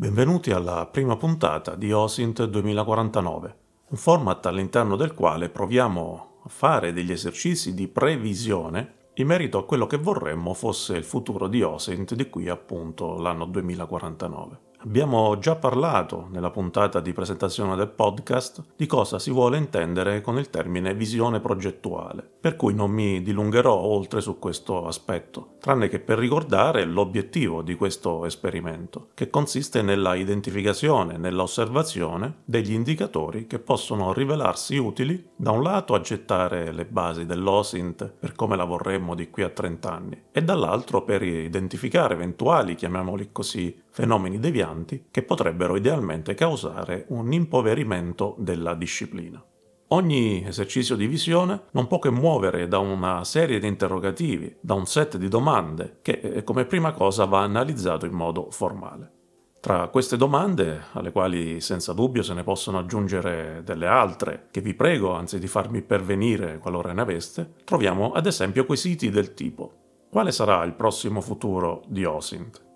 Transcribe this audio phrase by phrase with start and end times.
[0.00, 3.56] Benvenuti alla prima puntata di OSINT 2049,
[3.88, 9.66] un format all'interno del quale proviamo a fare degli esercizi di previsione in merito a
[9.66, 14.69] quello che vorremmo fosse il futuro di OSINT di qui appunto l'anno 2049.
[14.82, 20.38] Abbiamo già parlato nella puntata di presentazione del podcast di cosa si vuole intendere con
[20.38, 26.00] il termine visione progettuale, per cui non mi dilungherò oltre su questo aspetto, tranne che
[26.00, 34.14] per ricordare l'obiettivo di questo esperimento, che consiste nella identificazione, nell'osservazione degli indicatori che possono
[34.14, 39.28] rivelarsi utili da un lato a gettare le basi dell'OSINT per come la vorremmo di
[39.28, 45.76] qui a 30 anni e dall'altro per identificare eventuali, chiamiamoli così, fenomeni devianti che potrebbero
[45.76, 49.44] idealmente causare un impoverimento della disciplina.
[49.88, 54.86] Ogni esercizio di visione non può che muovere da una serie di interrogativi, da un
[54.86, 59.12] set di domande che eh, come prima cosa va analizzato in modo formale.
[59.60, 64.74] Tra queste domande, alle quali senza dubbio se ne possono aggiungere delle altre, che vi
[64.74, 69.80] prego anzi di farmi pervenire qualora ne aveste, troviamo ad esempio quesiti del tipo
[70.10, 72.69] quale sarà il prossimo futuro di OSINT?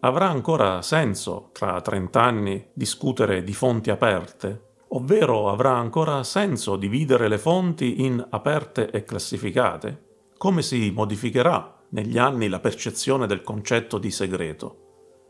[0.00, 4.74] Avrà ancora senso tra 30 anni discutere di fonti aperte?
[4.90, 10.26] Ovvero avrà ancora senso dividere le fonti in aperte e classificate?
[10.38, 14.87] Come si modificherà negli anni la percezione del concetto di segreto?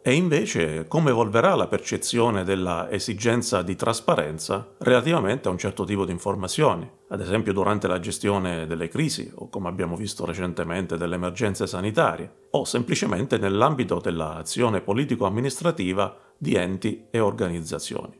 [0.08, 6.06] E invece come evolverà la percezione della esigenza di trasparenza relativamente a un certo tipo
[6.06, 11.16] di informazioni, ad esempio durante la gestione delle crisi o come abbiamo visto recentemente delle
[11.16, 18.18] emergenze sanitarie, o semplicemente nell'ambito dell'azione politico-amministrativa di enti e organizzazioni.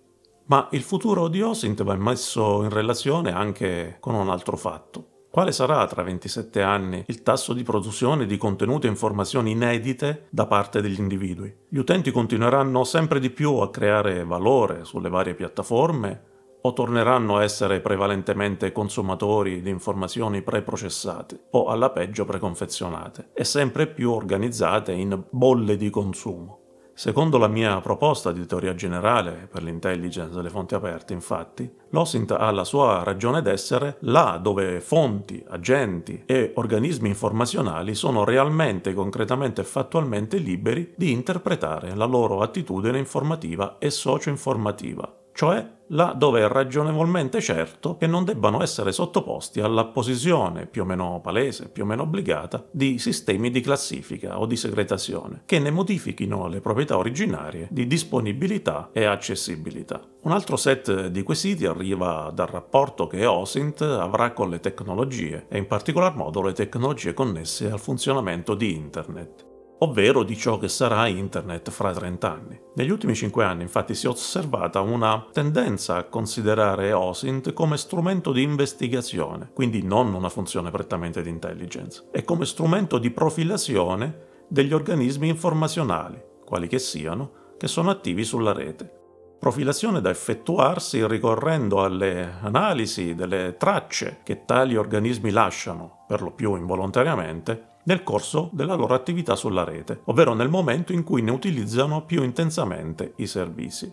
[0.48, 5.08] Ma il futuro di OSINT va messo in relazione anche con un altro fatto.
[5.30, 10.46] Quale sarà tra 27 anni il tasso di produzione di contenuti e informazioni inedite da
[10.46, 11.54] parte degli individui?
[11.68, 16.22] Gli utenti continueranno sempre di più a creare valore sulle varie piattaforme
[16.62, 23.86] o torneranno a essere prevalentemente consumatori di informazioni preprocessate o alla peggio preconfezionate e sempre
[23.86, 26.58] più organizzate in bolle di consumo?
[26.98, 32.51] Secondo la mia proposta di teoria generale per l'intelligence delle fonti aperte, infatti, l'OSINT ha
[32.51, 39.64] la sua ragione d'essere là dove fonti, agenti e organismi informazionali sono realmente, concretamente e
[39.64, 47.40] fattualmente liberi di interpretare la loro attitudine informativa e socio-informativa, cioè là dove è ragionevolmente
[47.40, 52.02] certo che non debbano essere sottoposti alla posizione più o meno palese, più o meno
[52.02, 57.86] obbligata, di sistemi di classifica o di segretazione, che ne modifichino le proprietà originarie di
[57.86, 60.02] disponibilità e accessibilità.
[60.22, 65.56] Un altro set di quesiti arriva dal rapporto che OSINT avrà con le tecnologie, e
[65.56, 69.48] in particolar modo le tecnologie connesse al funzionamento di Internet
[69.78, 72.61] ovvero di ciò che sarà Internet fra 30 anni.
[72.74, 78.33] Negli ultimi 5 anni infatti si è osservata una tendenza a considerare OSINT come strumento
[78.33, 84.72] di investigazione, quindi non una funzione prettamente di intelligence, e come strumento di profilazione degli
[84.72, 88.94] organismi informazionali, quali che siano, che sono attivi sulla rete.
[89.38, 96.56] Profilazione da effettuarsi ricorrendo alle analisi delle tracce che tali organismi lasciano, per lo più
[96.56, 102.04] involontariamente, nel corso della loro attività sulla rete, ovvero nel momento in cui ne utilizzano
[102.04, 103.90] più intensamente i servizi.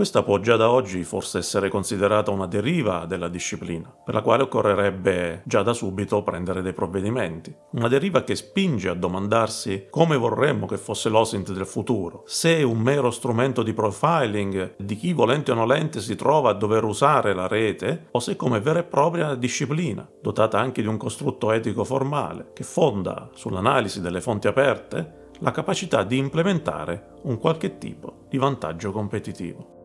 [0.00, 4.44] Questa può già da oggi forse essere considerata una deriva della disciplina, per la quale
[4.44, 7.54] occorrerebbe già da subito prendere dei provvedimenti.
[7.72, 12.62] Una deriva che spinge a domandarsi come vorremmo che fosse l'OSINT del futuro, se è
[12.62, 17.34] un mero strumento di profiling di chi volente o nolente si trova a dover usare
[17.34, 21.84] la rete, o se come vera e propria disciplina, dotata anche di un costrutto etico
[21.84, 28.38] formale, che fonda sull'analisi delle fonti aperte la capacità di implementare un qualche tipo di
[28.38, 29.79] vantaggio competitivo.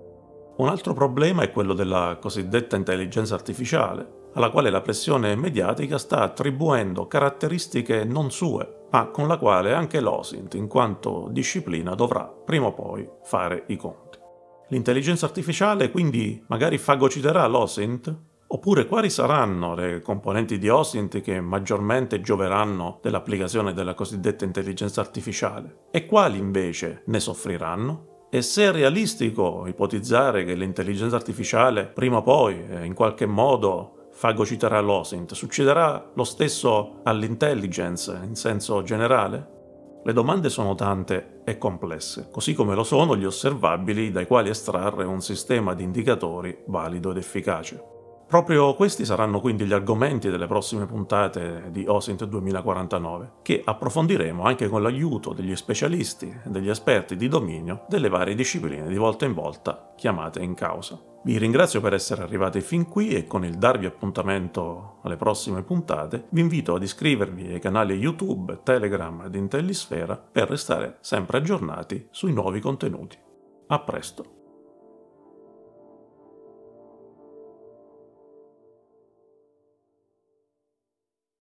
[0.57, 6.21] Un altro problema è quello della cosiddetta intelligenza artificiale, alla quale la pressione mediatica sta
[6.21, 12.67] attribuendo caratteristiche non sue, ma con la quale anche l'OSINT, in quanto disciplina, dovrà prima
[12.67, 14.17] o poi fare i conti.
[14.69, 18.17] L'intelligenza artificiale quindi magari fagociterà l'OSINT?
[18.47, 25.87] Oppure quali saranno le componenti di OSINT che maggiormente gioveranno dell'applicazione della cosiddetta intelligenza artificiale?
[25.91, 28.14] E quali invece ne soffriranno?
[28.29, 34.09] E se è realistico ipotizzare che l'intelligenza artificiale prima o poi, eh, in qualche modo,
[34.11, 39.53] fagociterà l'OSINT, succederà lo stesso all'intelligence in senso generale?
[40.03, 45.03] Le domande sono tante e complesse, così come lo sono gli osservabili dai quali estrarre
[45.03, 47.94] un sistema di indicatori valido ed efficace.
[48.27, 54.67] Proprio questi saranno quindi gli argomenti delle prossime puntate di OSINT 2049, che approfondiremo anche
[54.67, 59.33] con l'aiuto degli specialisti e degli esperti di dominio delle varie discipline di volta in
[59.33, 60.99] volta chiamate in causa.
[61.23, 66.25] Vi ringrazio per essere arrivati fin qui e con il darvi appuntamento alle prossime puntate
[66.29, 72.33] vi invito ad iscrivervi ai canali YouTube, Telegram ed Intellisfera per restare sempre aggiornati sui
[72.33, 73.17] nuovi contenuti.
[73.67, 74.44] A presto!